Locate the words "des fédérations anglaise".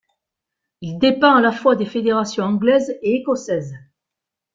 1.75-2.89